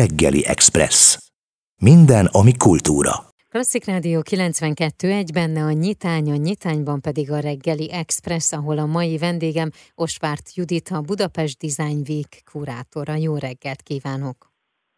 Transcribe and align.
Reggeli 0.00 0.46
Express. 0.46 1.18
Minden, 1.82 2.26
ami 2.26 2.56
kultúra. 2.56 3.12
Klasszik 3.48 3.84
Rádió 3.84 4.22
92 4.22 5.10
egy 5.10 5.32
benne 5.32 5.62
a 5.62 5.70
nyitány, 5.70 6.30
a 6.30 6.36
nyitányban 6.36 7.00
pedig 7.00 7.30
a 7.30 7.38
reggeli 7.38 7.92
Express, 7.92 8.52
ahol 8.52 8.78
a 8.78 8.86
mai 8.86 9.18
vendégem 9.18 9.70
Osvárt 9.94 10.54
Judit, 10.54 10.88
a 10.88 11.00
Budapest 11.00 11.58
Design 11.58 12.00
Week 12.08 12.42
kurátora. 12.52 13.14
Jó 13.14 13.36
reggelt 13.36 13.82
kívánok! 13.82 14.36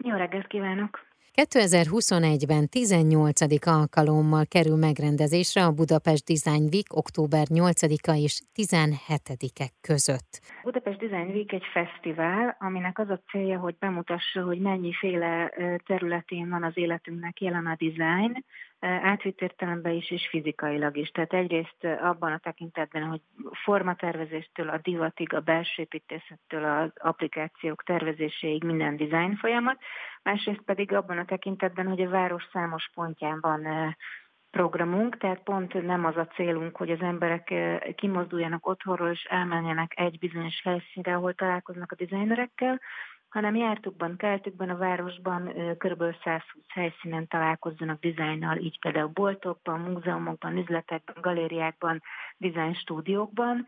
Jó 0.04 0.17
reggelt 0.17 0.46
kívánok! 0.46 1.14
2021-ben 1.43 2.69
18. 2.69 3.66
alkalommal 3.66 4.45
kerül 4.48 4.77
megrendezésre 4.77 5.64
a 5.64 5.73
Budapest 5.73 6.25
Design 6.33 6.64
Week 6.73 6.96
október 6.96 7.46
8-a 7.51 8.14
és 8.27 8.41
17-e 8.55 9.66
között. 9.80 10.30
Budapest 10.62 10.98
Design 10.98 11.30
Week 11.34 11.52
egy 11.52 11.66
fesztivál, 11.73 12.57
aminek 12.59 12.98
az 12.98 13.11
a 13.11 13.20
célja, 13.30 13.59
hogy 13.59 13.77
bemutassa, 13.79 14.43
hogy 14.43 14.59
mennyiféle 14.59 15.52
területén 15.87 16.48
van 16.48 16.62
az 16.62 16.73
életünknek 16.75 17.41
jelen 17.41 17.66
a 17.66 17.77
design, 17.79 18.45
átvitt 18.84 19.41
értelemben 19.41 19.93
is, 19.93 20.11
és 20.11 20.29
fizikailag 20.29 20.97
is. 20.97 21.09
Tehát 21.09 21.33
egyrészt 21.33 21.84
abban 21.84 22.33
a 22.33 22.38
tekintetben, 22.38 23.02
hogy 23.02 23.20
formatervezéstől 23.65 24.69
a 24.69 24.79
divatig, 24.83 25.34
a 25.34 25.41
belső 25.41 25.83
építészettől 25.83 26.65
az 26.65 26.91
applikációk 26.95 27.83
tervezéséig 27.83 28.65
minden 28.65 28.97
design 28.97 29.37
folyamat, 29.37 29.79
másrészt 30.23 30.62
pedig 30.65 30.93
abban 30.93 31.19
a 31.19 31.24
tekintetben, 31.24 31.87
hogy 31.87 32.01
a 32.01 32.09
város 32.09 32.48
számos 32.52 32.91
pontján 32.95 33.38
van 33.41 33.97
programunk, 34.51 35.16
tehát 35.16 35.43
pont 35.43 35.82
nem 35.82 36.05
az 36.05 36.16
a 36.16 36.27
célunk, 36.27 36.77
hogy 36.77 36.91
az 36.91 37.01
emberek 37.01 37.55
kimozduljanak 37.95 38.66
otthonról 38.66 39.10
és 39.10 39.24
elmenjenek 39.24 39.93
egy 39.96 40.19
bizonyos 40.19 40.60
helyszínre, 40.65 41.15
ahol 41.15 41.35
találkoznak 41.35 41.93
a 41.93 42.05
designerekkel, 42.05 42.80
hanem 43.34 43.55
jártukban, 43.55 44.16
keltükben, 44.16 44.70
a 44.70 44.77
városban 44.77 45.52
kb. 45.79 46.02
120 46.24 46.43
helyszínen 46.69 47.29
találkozzanak 47.29 48.01
dizájnnal, 48.01 48.57
így 48.57 48.79
például 48.79 49.10
boltokban, 49.15 49.80
múzeumokban, 49.80 50.57
üzletekben, 50.57 51.16
galériákban, 51.21 52.02
design 52.37 52.74
stúdiókban. 52.74 53.66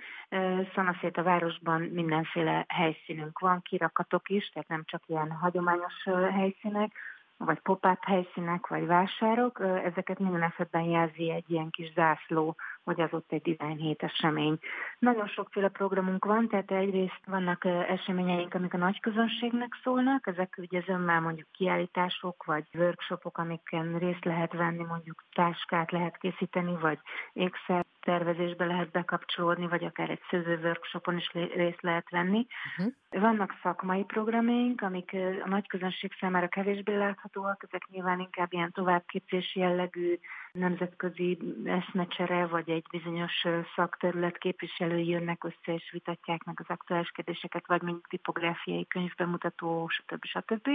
Szanaszét 0.75 1.17
a 1.17 1.23
városban 1.23 1.81
mindenféle 1.81 2.65
helyszínünk 2.69 3.39
van, 3.39 3.63
kirakatok 3.63 4.29
is, 4.29 4.49
tehát 4.49 4.69
nem 4.69 4.83
csak 4.85 5.03
ilyen 5.07 5.31
hagyományos 5.31 6.09
helyszínek, 6.31 6.93
vagy 7.39 7.59
pop-up 7.61 8.05
helyszínek, 8.05 8.67
vagy 8.67 8.87
vásárok, 8.87 9.61
ezeket 9.61 10.19
minden 10.19 10.43
esetben 10.43 10.83
jelzi 10.83 11.31
egy 11.31 11.51
ilyen 11.51 11.71
kis 11.71 11.93
zászló, 11.93 12.57
hogy 12.85 13.01
az 13.01 13.13
ott 13.13 13.33
egy 13.33 13.43
design 13.43 13.79
hét 13.79 14.03
esemény. 14.03 14.59
Nagyon 14.99 15.27
sokféle 15.27 15.69
programunk 15.69 16.25
van, 16.25 16.49
tehát 16.49 16.71
egyrészt 16.71 17.21
vannak 17.27 17.65
eseményeink, 17.65 18.55
amik 18.55 18.75
a 18.75 18.77
nagy 18.77 19.01
közönségnek 19.01 19.79
szólnak, 19.83 20.27
ezek 20.27 20.55
ugye 20.59 20.81
zömmel 20.81 21.21
mondjuk 21.21 21.47
kiállítások, 21.53 22.45
vagy 22.45 22.65
workshopok, 22.75 23.39
amiken 23.39 23.99
részt 23.99 24.25
lehet 24.25 24.53
venni, 24.53 24.85
mondjuk 24.85 25.25
táskát 25.33 25.91
lehet 25.91 26.17
készíteni, 26.17 26.77
vagy 26.81 26.99
ékszer 27.33 27.85
tervezésbe 28.07 28.65
lehet 28.65 28.91
bekapcsolódni, 28.91 29.67
vagy 29.67 29.85
akár 29.85 30.11
egy 30.11 30.23
szőző 30.31 30.59
workshopon 30.63 31.17
is 31.17 31.31
részt 31.33 31.83
lehet 31.83 32.11
venni. 32.11 32.47
Uh-huh. 32.79 32.93
Vannak 33.11 33.59
szakmai 33.63 34.05
programjaink, 34.05 34.81
amik 34.81 35.17
a 35.45 35.49
nagy 35.49 35.67
közönség 35.67 36.13
számára 36.21 36.49
kevésbé 36.49 36.97
láthatóak, 36.97 37.65
ezek 37.69 37.87
nyilván 37.91 38.21
inkább 38.21 38.53
ilyen 38.53 38.73
továbbképzési 38.73 39.61
jellegű 39.61 40.19
nemzetközi 40.53 41.39
eszmecsere, 41.65 42.47
vagy 42.47 42.71
egy 42.71 42.87
bizonyos 42.91 43.47
szakterület 43.75 44.39
képviselői 44.39 45.09
jönnek 45.09 45.45
össze 45.45 45.75
és 45.75 45.91
vitatják 45.93 46.45
meg 46.45 46.57
az 46.61 46.69
aktuális 46.69 47.11
kérdéseket, 47.11 47.67
vagy 47.67 47.83
mint 47.83 48.05
tipográfiai 48.09 48.87
könyvbemutató, 48.87 49.89
stb. 49.89 50.25
stb. 50.25 50.69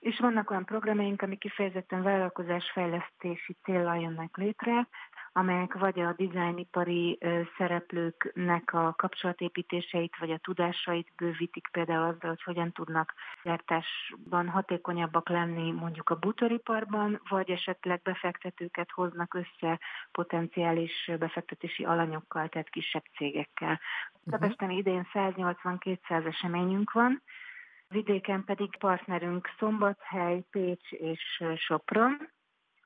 És 0.00 0.18
vannak 0.18 0.50
olyan 0.50 0.64
programjaink, 0.64 1.22
amik 1.22 1.38
kifejezetten 1.38 2.02
vállalkozásfejlesztési 2.02 3.56
célral 3.62 4.00
jönnek 4.00 4.36
létre, 4.36 4.88
amelyek 5.32 5.74
vagy 5.74 6.00
a 6.00 6.12
dizájnipari 6.12 7.18
szereplőknek 7.56 8.72
a 8.72 8.94
kapcsolatépítéseit, 8.96 10.16
vagy 10.18 10.30
a 10.30 10.38
tudásait 10.38 11.12
bővítik 11.16 11.68
például 11.72 12.02
azzal, 12.02 12.30
hogy 12.30 12.42
hogyan 12.42 12.72
tudnak 12.72 13.14
gyártásban 13.42 14.48
hatékonyabbak 14.48 15.28
lenni 15.28 15.70
mondjuk 15.70 16.10
a 16.10 16.18
bútoriparban, 16.18 17.20
vagy 17.28 17.50
esetleg 17.50 18.00
befektetőket 18.02 18.90
hoznak 18.90 19.34
össze 19.34 19.80
potenciális 20.12 21.10
befektetési 21.18 21.84
alanyokkal, 21.84 22.48
tehát 22.48 22.70
kisebb 22.70 23.04
cégekkel. 23.16 23.80
Budapesten 24.24 24.68
uh-huh. 24.68 24.78
idén 24.78 25.06
180-200 25.12 26.26
eseményünk 26.26 26.92
van, 26.92 27.22
vidéken 27.88 28.44
pedig 28.44 28.76
partnerünk 28.78 29.48
Szombathely, 29.58 30.44
Pécs 30.50 30.90
és 30.90 31.44
Sopron, 31.56 32.30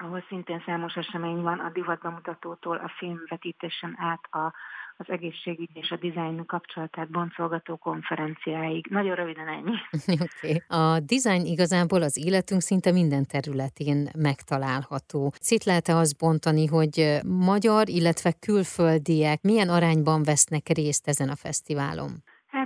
ahol 0.05 0.25
szintén 0.29 0.63
számos 0.67 0.95
esemény 0.95 1.41
van, 1.43 1.59
a 1.59 1.71
divatbemutatótól 1.71 2.77
a 2.77 2.93
filmvetítésen 2.99 3.95
át 3.99 4.21
a, 4.31 4.55
az 4.97 5.07
egészségügy 5.09 5.71
és 5.73 5.91
a 5.91 5.97
dizájn 5.97 6.47
kapcsolatát 6.47 7.11
boncolgató 7.11 7.77
konferenciáig. 7.77 8.87
Nagyon 8.91 9.15
röviden 9.15 9.49
ennyi. 9.49 9.77
okay. 10.27 10.63
A 10.69 11.01
dizájn 11.01 11.45
igazából 11.45 12.03
az 12.03 12.27
életünk 12.27 12.61
szinte 12.61 12.93
minden 12.93 13.27
területén 13.27 14.09
megtalálható. 14.19 15.33
Szét 15.41 15.65
lehet-e 15.65 15.97
azt 15.97 16.19
bontani, 16.19 16.67
hogy 16.67 17.19
magyar, 17.27 17.89
illetve 17.89 18.33
külföldiek 18.41 19.43
milyen 19.43 19.69
arányban 19.69 20.23
vesznek 20.23 20.69
részt 20.69 21.09
ezen 21.09 21.29
a 21.29 21.37
fesztiválon? 21.37 22.23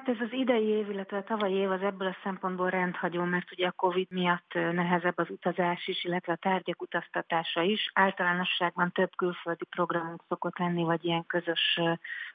Hát 0.09 0.21
ez 0.21 0.27
az 0.27 0.33
idei 0.33 0.67
év, 0.67 0.91
illetve 0.91 1.17
a 1.17 1.23
tavalyi 1.23 1.55
év 1.55 1.71
az 1.71 1.83
ebből 1.83 2.09
a 2.09 2.17
szempontból 2.23 2.71
rendhagyó, 2.71 3.25
mert 3.25 3.53
ugye 3.53 3.67
a 3.67 3.73
Covid 3.73 4.07
miatt 4.11 4.53
nehezebb 4.55 5.19
az 5.19 5.31
utazás 5.31 5.87
is, 5.87 6.05
illetve 6.05 6.33
a 6.33 6.37
tárgyak 6.37 6.83
utaztatása 6.83 7.63
is. 7.63 7.91
Általánosságban 7.95 8.93
több 8.93 9.11
külföldi 9.17 9.65
programunk 9.65 10.23
szokott 10.29 10.59
lenni, 10.59 10.85
vagy 10.85 11.05
ilyen 11.05 11.27
közös 11.27 11.81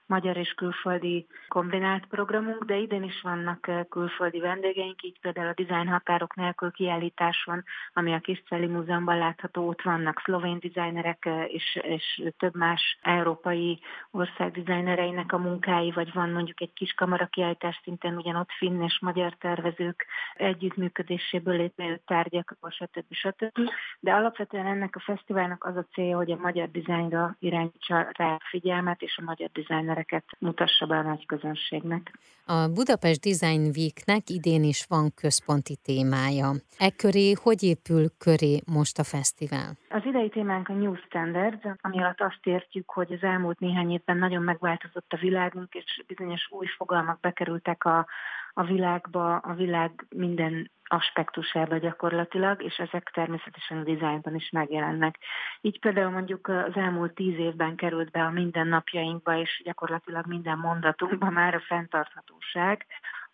magyar 0.06 0.38
és 0.38 0.54
külföldi 0.54 1.28
kombinált 1.48 2.06
programunk, 2.06 2.64
de 2.64 2.78
idén 2.78 3.04
is 3.04 3.22
vannak 3.22 3.70
külföldi 3.90 4.40
vendégeink, 4.40 5.04
így 5.04 5.20
például 5.20 5.48
a 5.48 5.64
Design 5.64 5.88
Határok 5.88 6.36
nélkül 6.36 6.72
kiállítás 6.72 7.44
van, 7.46 7.64
ami 7.94 8.14
a 8.14 8.20
Kiscelli 8.20 8.68
Múzeumban 8.68 9.18
látható, 9.18 9.68
ott 9.68 9.82
vannak 9.82 10.22
szlovén 10.24 10.60
dizájnerek 10.60 11.30
és, 11.48 11.80
és 11.82 12.24
több 12.38 12.56
más 12.56 12.98
európai 13.02 13.80
ország 14.12 14.52
dizájnereinek 14.52 15.34
a 15.34 15.38
munkái, 15.38 15.92
vagy 15.92 16.14
van 16.14 16.30
mondjuk 16.30 16.62
egy 16.62 16.74
kis 16.74 16.94
kamara 16.94 17.26
kiállítás 17.26 17.63
szintén 17.84 18.18
ugyanott 18.18 18.52
finn 18.58 18.82
és 18.82 19.00
magyar 19.02 19.36
tervezők 19.40 20.06
együttműködéséből 20.36 21.56
létrejött 21.56 22.06
tárgyak, 22.06 22.58
stb. 22.70 23.06
stb. 23.10 23.60
De 24.00 24.14
alapvetően 24.14 24.66
ennek 24.66 24.96
a 24.96 25.00
fesztiválnak 25.00 25.64
az 25.66 25.76
a 25.76 25.86
célja, 25.94 26.16
hogy 26.16 26.32
a 26.32 26.38
magyar 26.38 26.72
dizájnra 26.72 27.36
irányítsa 27.40 28.08
rá 28.12 28.38
figyelmet, 28.50 29.02
és 29.02 29.18
a 29.18 29.24
magyar 29.24 29.50
dizájnereket 29.54 30.26
mutassa 30.40 30.86
be 30.86 30.96
a 30.98 31.02
nagy 31.02 31.26
közönségnek. 31.26 32.12
A 32.46 32.68
Budapest 32.68 33.22
Design 33.22 33.72
Weeknek 33.76 34.30
idén 34.30 34.64
is 34.64 34.86
van 34.90 35.14
központi 35.16 35.76
témája. 35.84 36.52
E 36.78 36.90
köré 36.92 37.32
hogy 37.32 37.64
épül 37.64 38.06
köré 38.18 38.60
most 38.66 39.00
a 39.00 39.04
fesztivál? 39.04 39.72
Az 39.90 40.06
idei 40.06 40.30
témánk 40.30 40.70
a 40.70 40.74
New 40.74 40.96
Standards, 40.96 41.66
ami 41.82 42.00
alatt 42.00 42.22
azt 42.22 42.40
értjük, 42.44 42.90
hogy 42.90 43.14
az 43.14 43.24
elmúlt 43.24 43.60
néhány 43.60 43.92
évben 43.92 44.18
nagyon 44.18 44.44
megváltozott 44.44 45.14
a 45.14 45.18
világunk, 45.18 45.74
és 45.74 46.04
bizonyos 46.08 46.48
új 46.50 46.66
fogalmak 46.78 47.20
bekerültek 47.54 47.86
a, 47.86 48.08
a 48.54 48.64
világba, 48.64 49.38
a 49.38 49.54
világ 49.54 50.06
minden 50.10 50.72
aspektusába 50.84 51.78
gyakorlatilag, 51.78 52.64
és 52.64 52.78
ezek 52.78 53.12
természetesen 53.14 53.78
a 53.78 53.84
dizájnban 53.84 54.36
is 54.36 54.50
megjelennek. 54.50 55.18
Így 55.62 55.80
például 55.80 56.12
mondjuk 56.12 56.48
az 56.48 56.76
elmúlt 56.76 57.14
tíz 57.14 57.38
évben 57.38 57.76
került 57.76 58.12
be 58.12 58.24
a 58.24 58.30
mindennapjainkba, 58.30 59.38
és 59.38 59.62
gyakorlatilag 59.66 60.26
minden 60.28 60.58
mondatunkba 60.58 61.30
már 61.30 61.56
a 61.56 61.60
fenntarthatóság, 61.60 62.86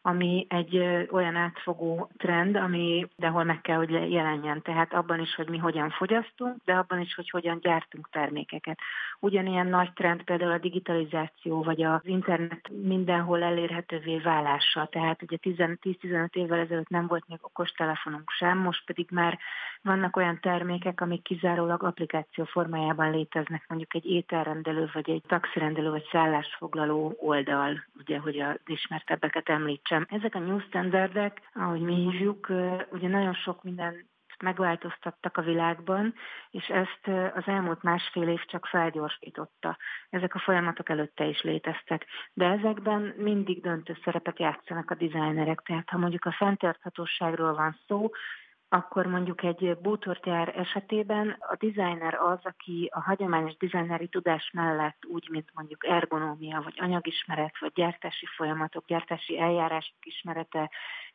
ami 0.09 0.45
egy 0.49 0.77
olyan 1.11 1.35
átfogó 1.35 2.09
trend, 2.17 2.55
ami 2.55 3.07
dehol 3.15 3.43
meg 3.43 3.61
kell, 3.61 3.77
hogy 3.77 4.11
jelenjen. 4.11 4.61
Tehát 4.61 4.93
abban 4.93 5.19
is, 5.19 5.35
hogy 5.35 5.49
mi 5.49 5.57
hogyan 5.57 5.89
fogyasztunk, 5.89 6.55
de 6.65 6.73
abban 6.73 6.99
is, 6.99 7.15
hogy 7.15 7.29
hogyan 7.29 7.59
gyártunk 7.61 8.09
termékeket. 8.09 8.79
Ugyanilyen 9.19 9.67
nagy 9.67 9.93
trend 9.93 10.23
például 10.23 10.51
a 10.51 10.57
digitalizáció, 10.57 11.63
vagy 11.63 11.83
az 11.83 12.01
internet 12.03 12.69
mindenhol 12.83 13.43
elérhetővé 13.43 14.17
válása. 14.17 14.85
Tehát 14.85 15.21
ugye 15.21 15.37
10-15 15.41 16.33
évvel 16.33 16.59
ezelőtt 16.59 16.89
nem 16.89 17.07
volt 17.07 17.27
még 17.27 17.39
okostelefonunk 17.41 18.29
sem, 18.29 18.57
most 18.57 18.85
pedig 18.85 19.07
már 19.11 19.39
vannak 19.81 20.15
olyan 20.15 20.39
termékek, 20.41 21.01
amik 21.01 21.21
kizárólag 21.21 21.83
applikáció 21.83 22.43
formájában 22.43 23.11
léteznek, 23.11 23.65
mondjuk 23.67 23.95
egy 23.95 24.05
ételrendelő, 24.05 24.89
vagy 24.93 25.09
egy 25.09 25.23
taxirendelő, 25.27 25.89
vagy 25.89 26.07
szállásfoglaló 26.11 27.15
oldal, 27.19 27.83
ugye, 27.99 28.19
hogy 28.19 28.39
az 28.39 28.57
ismertebbeket 28.65 29.49
említsem. 29.49 29.98
Ezek 30.07 30.35
a 30.35 30.39
new 30.39 30.59
standardek, 30.59 31.49
ahogy 31.53 31.81
mi 31.81 31.95
hívjuk, 31.95 32.47
ugye 32.91 33.07
nagyon 33.07 33.33
sok 33.33 33.63
minden 33.63 34.09
megváltoztattak 34.43 35.37
a 35.37 35.41
világban, 35.41 36.13
és 36.49 36.67
ezt 36.67 37.07
az 37.35 37.43
elmúlt 37.45 37.83
másfél 37.83 38.27
év 38.27 38.39
csak 38.45 38.65
felgyorsította. 38.65 39.77
Ezek 40.09 40.35
a 40.35 40.39
folyamatok 40.39 40.89
előtte 40.89 41.25
is 41.25 41.41
léteztek, 41.41 42.05
de 42.33 42.45
ezekben 42.45 43.13
mindig 43.17 43.61
döntő 43.61 43.97
szerepet 44.03 44.39
játszanak 44.39 44.91
a 44.91 44.95
dizájnerek. 44.95 45.61
Tehát 45.61 45.89
ha 45.89 45.97
mondjuk 45.97 46.25
a 46.25 46.31
fenntarthatóságról 46.31 47.53
van 47.53 47.77
szó, 47.87 48.09
akkor 48.69 49.05
mondjuk 49.05 49.43
egy 49.43 49.77
bútorgyár 49.81 50.57
esetében 50.57 51.35
a 51.39 51.55
designer 51.59 52.13
az, 52.13 52.39
aki 52.41 52.89
a 52.93 53.01
hagyományos 53.01 53.57
designeri 53.57 54.07
tudás 54.07 54.51
mellett 54.53 55.05
úgy, 55.05 55.27
mint 55.31 55.49
mondjuk 55.53 55.85
ergonómia, 55.85 56.61
vagy 56.63 56.73
anyagismeret, 56.77 57.59
vagy 57.59 57.71
gyártási 57.73 58.25
folyamatok, 58.25 58.85
gyártási 58.85 59.39
eljárások 59.39 60.05
ismerete, 60.05 60.69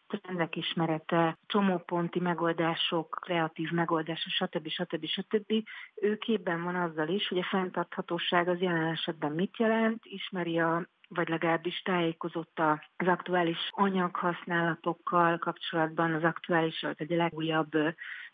trendek 0.06 0.56
ismerete, 0.56 1.38
csomóponti 1.46 2.20
megoldások, 2.20 3.18
kreatív 3.20 3.70
megoldások, 3.70 4.32
stb. 4.32 4.68
stb. 4.68 5.06
stb. 5.06 5.52
Ő 5.94 6.16
képben 6.16 6.62
van 6.62 6.74
azzal 6.74 7.08
is, 7.08 7.28
hogy 7.28 7.38
a 7.38 7.48
fenntarthatóság 7.50 8.48
az 8.48 8.60
jelen 8.60 8.86
esetben 8.86 9.32
mit 9.32 9.56
jelent, 9.58 10.04
ismeri 10.04 10.58
a 10.58 10.86
vagy 11.08 11.28
legalábbis 11.28 11.82
tájékozott 11.82 12.60
az 12.96 13.06
aktuális 13.06 13.58
anyaghasználatokkal 13.70 15.38
kapcsolatban, 15.38 16.14
az 16.14 16.22
aktuális, 16.22 16.80
vagy 16.80 17.12
a 17.12 17.16
legújabb 17.16 17.72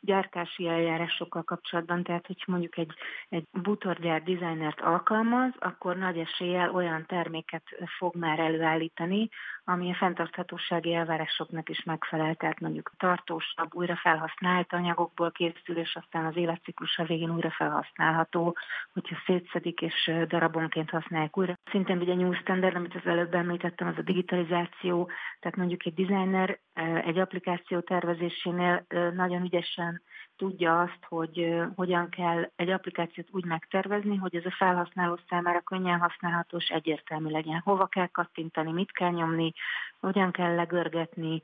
gyártási 0.00 0.69
eljárásokkal 0.69 1.43
kapcsolatban, 1.43 2.02
tehát 2.02 2.26
hogy 2.26 2.43
mondjuk 2.47 2.79
egy, 2.79 2.93
egy 3.29 3.44
bútorgyár 3.52 4.23
designert 4.23 4.81
alkalmaz, 4.81 5.52
akkor 5.58 5.97
nagy 5.97 6.19
eséllyel 6.19 6.70
olyan 6.70 7.06
terméket 7.06 7.62
fog 7.99 8.17
már 8.17 8.38
előállítani, 8.38 9.29
ami 9.64 9.91
a 9.91 9.94
fenntarthatósági 9.94 10.94
elvárásoknak 10.94 11.69
is 11.69 11.82
megfelel, 11.82 12.35
tehát 12.35 12.61
mondjuk 12.61 12.93
tartósabb, 12.97 13.75
újra 13.75 13.97
felhasznált 13.97 14.73
anyagokból 14.73 15.31
készül, 15.31 15.76
és 15.76 15.99
aztán 16.02 16.25
az 16.25 16.37
életciklusa 16.37 17.05
végén 17.05 17.35
újra 17.35 17.50
felhasználható, 17.50 18.56
hogyha 18.93 19.17
szétszedik 19.26 19.81
és 19.81 20.11
darabonként 20.26 20.91
használják 20.91 21.38
újra. 21.38 21.58
Szintén 21.70 21.99
ugye 21.99 22.14
new 22.14 22.32
standard, 22.32 22.76
amit 22.76 22.94
az 22.94 23.06
előbb 23.06 23.35
említettem, 23.35 23.88
az 23.88 23.99
a 23.99 24.02
digitalizáció, 24.02 25.11
tehát 25.41 25.56
mondjuk 25.56 25.87
egy 25.87 25.94
designer 25.94 26.58
egy 27.05 27.19
applikáció 27.19 27.81
tervezésénél 27.81 28.87
nagyon 29.15 29.43
ügyesen 29.43 30.03
tudja 30.37 30.81
azt, 30.81 31.05
hogy 31.09 31.55
hogyan 31.75 32.09
kell 32.09 32.50
egy 32.56 32.71
applikációt 32.71 33.29
úgy 33.31 33.44
megtervezni, 33.44 34.17
hogy 34.17 34.37
ez 34.37 34.44
a 34.44 34.55
felhasználó 34.59 35.19
számára 35.29 35.61
könnyen 35.61 35.99
használható 35.99 36.56
és 36.56 36.69
egyértelmű 36.69 37.31
legyen. 37.31 37.61
Hova 37.65 37.87
kell 37.87 38.06
kattintani, 38.06 38.73
mit 38.73 38.93
kell 38.93 39.11
nyomni, 39.11 39.53
hogyan 40.00 40.31
kell 40.31 40.55
legörgetni, 40.55 41.43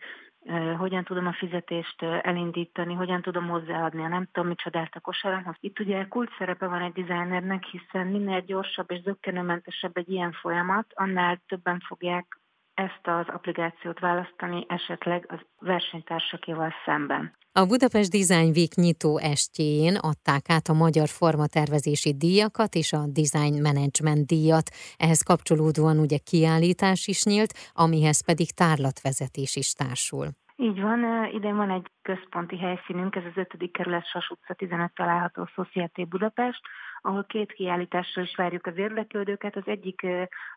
hogyan 0.76 1.04
tudom 1.04 1.26
a 1.26 1.32
fizetést 1.32 2.02
elindítani, 2.02 2.94
hogyan 2.94 3.22
tudom 3.22 3.48
hozzáadni 3.48 4.02
a 4.04 4.08
nem 4.08 4.28
tudom 4.32 4.48
micsodát 4.48 4.94
a 4.94 5.00
kosaramhoz. 5.00 5.56
Itt 5.60 5.78
ugye 5.78 6.08
kult 6.08 6.30
szerepe 6.38 6.66
van 6.66 6.82
egy 6.82 6.92
designernek, 6.92 7.64
hiszen 7.64 8.06
minél 8.06 8.40
gyorsabb 8.40 8.90
és 8.90 9.00
zöggenőmentesebb 9.00 9.96
egy 9.96 10.10
ilyen 10.10 10.32
folyamat, 10.32 10.86
annál 10.94 11.42
többen 11.46 11.80
fogják 11.86 12.40
ezt 12.76 13.06
az 13.18 13.26
applikációt 13.28 13.98
választani 13.98 14.64
esetleg 14.68 15.26
az 15.28 15.38
versenytársakéval 15.58 16.72
szemben. 16.84 17.32
A 17.52 17.66
Budapest 17.66 18.10
Design 18.10 18.50
Week 18.56 18.74
nyitó 18.74 19.18
estjén 19.18 19.94
adták 20.10 20.44
át 20.48 20.66
a 20.68 20.78
magyar 20.84 21.08
formatervezési 21.08 22.12
díjakat 22.16 22.74
és 22.74 22.92
a 22.92 23.02
Design 23.18 23.56
Management 23.62 24.26
díjat. 24.26 24.66
Ehhez 24.96 25.22
kapcsolódóan 25.22 25.98
ugye 25.98 26.18
kiállítás 26.18 27.06
is 27.06 27.24
nyílt, 27.24 27.52
amihez 27.72 28.24
pedig 28.24 28.50
tárlatvezetés 28.50 29.56
is 29.56 29.72
társul. 29.72 30.26
Így 30.56 30.80
van, 30.80 31.00
idén 31.32 31.56
van 31.56 31.70
egy 31.70 31.86
központi 32.02 32.58
helyszínünk, 32.58 33.16
ez 33.16 33.24
az 33.24 33.36
5. 33.36 33.70
kerület 33.72 34.06
Sas 34.06 34.28
utca 34.30 34.54
15 34.54 34.94
található 34.94 35.46
Société 35.54 36.04
Budapest, 36.04 36.60
ahol 37.06 37.24
két 37.24 37.52
kiállítással 37.52 38.22
is 38.22 38.36
várjuk 38.36 38.66
az 38.66 38.76
érdeklődőket. 38.76 39.56
Az 39.56 39.66
egyik 39.66 40.06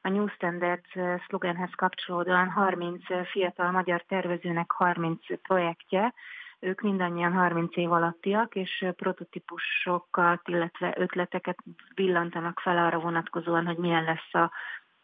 a 0.02 0.10
New 0.10 0.28
Standard 0.28 0.84
szlogenhez 1.28 1.72
kapcsolódóan 1.76 2.50
30 2.50 3.02
fiatal 3.32 3.72
magyar 3.72 4.04
tervezőnek 4.08 4.72
30 4.72 5.42
projektje, 5.42 6.14
ők 6.60 6.82
mindannyian 6.82 7.34
30 7.34 7.78
év 7.78 7.92
alattiak, 7.92 8.56
és 8.56 8.86
prototípusokat, 8.96 10.48
illetve 10.48 10.94
ötleteket 10.98 11.58
villantanak 11.96 12.60
fel 12.60 12.78
arra 12.78 13.00
vonatkozóan, 13.00 13.66
hogy 13.66 13.78
milyen 13.78 14.04
lesz 14.04 14.34
a 14.34 14.52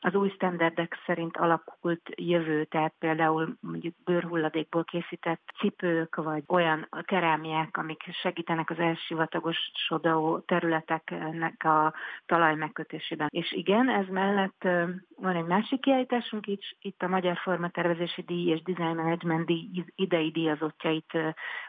az 0.05 0.15
új 0.15 0.29
standardek 0.29 0.97
szerint 1.05 1.37
alakult 1.37 2.01
jövő, 2.15 2.63
tehát 2.63 2.93
például 2.99 3.57
mondjuk 3.59 3.93
bőrhulladékból 4.03 4.83
készített 4.83 5.41
cipők, 5.59 6.15
vagy 6.15 6.43
olyan 6.47 6.87
kerámiák, 7.01 7.77
amik 7.77 8.03
segítenek 8.21 8.69
az 8.69 8.79
elsivatagosodó 8.79 10.39
területeknek 10.39 11.63
a 11.63 11.93
talaj 12.25 12.55
megkötésében. 12.55 13.27
És 13.31 13.51
igen, 13.51 13.89
ez 13.89 14.05
mellett 14.07 14.67
van 15.17 15.35
egy 15.35 15.45
másik 15.45 15.81
kiállításunk 15.81 16.47
is, 16.47 16.75
itt 16.79 17.01
a 17.01 17.07
Magyar 17.07 17.37
Formatervezési 17.37 18.21
Díj 18.21 18.49
és 18.49 18.61
Design 18.61 18.95
Management 18.95 19.45
Díj 19.45 19.85
idei 19.95 20.31
díjazottjait 20.31 21.17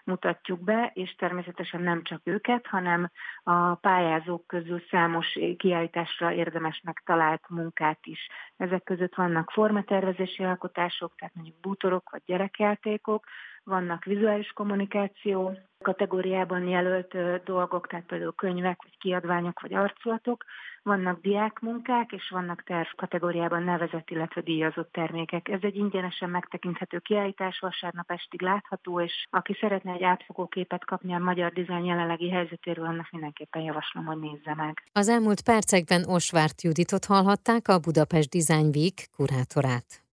mutatjuk 0.04 0.60
be, 0.60 0.90
és 0.94 1.14
természetesen 1.14 1.82
nem 1.82 2.02
csak 2.02 2.20
őket, 2.24 2.66
hanem 2.66 3.10
a 3.42 3.74
pályázók 3.74 4.46
közül 4.46 4.82
számos 4.90 5.38
kiállításra 5.56 6.32
érdemesnek 6.32 7.02
talált 7.04 7.48
munkát 7.48 7.98
is. 8.02 8.28
Ezek 8.56 8.82
között 8.82 9.14
vannak 9.14 9.50
formatervezési 9.50 10.44
alkotások, 10.44 11.14
tehát 11.16 11.34
mondjuk 11.34 11.60
bútorok 11.60 12.10
vagy 12.10 12.22
gyerekjátékok, 12.26 13.24
vannak 13.64 14.04
vizuális 14.04 14.52
kommunikáció 14.52 15.58
kategóriában 15.86 16.68
jelölt 16.68 17.16
dolgok, 17.44 17.86
tehát 17.86 18.06
például 18.06 18.34
könyvek, 18.34 18.82
vagy 18.82 18.98
kiadványok, 18.98 19.60
vagy 19.60 19.74
arculatok, 19.74 20.44
vannak 20.82 21.20
diákmunkák, 21.20 22.12
és 22.12 22.28
vannak 22.30 22.62
terv 22.62 22.88
kategóriában 22.96 23.62
nevezett, 23.62 24.10
illetve 24.10 24.40
díjazott 24.40 24.92
termékek. 24.92 25.48
Ez 25.48 25.60
egy 25.62 25.76
ingyenesen 25.76 26.30
megtekinthető 26.30 26.98
kiállítás, 26.98 27.58
vasárnap 27.58 28.10
estig 28.10 28.42
látható, 28.42 29.00
és 29.00 29.26
aki 29.30 29.56
szeretne 29.60 29.92
egy 29.92 30.02
átfogó 30.02 30.46
képet 30.46 30.84
kapni 30.84 31.14
a 31.14 31.18
magyar 31.18 31.52
dizájn 31.52 31.84
jelenlegi 31.84 32.30
helyzetéről, 32.30 32.86
annak 32.86 33.08
mindenképpen 33.10 33.62
javaslom, 33.62 34.04
hogy 34.04 34.18
nézze 34.18 34.54
meg. 34.54 34.82
Az 34.92 35.08
elmúlt 35.08 35.42
percekben 35.42 36.04
Osvárt 36.04 36.62
Juditot 36.62 37.04
hallhatták, 37.04 37.68
a 37.68 37.78
Budapest 37.78 38.30
Design 38.30 38.70
Week 38.76 39.08
kurátorát. 39.16 40.04